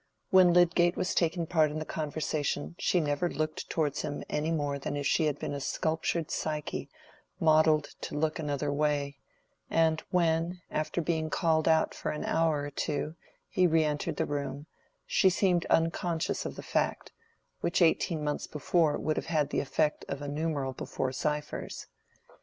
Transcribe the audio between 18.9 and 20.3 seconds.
would have had the effect of a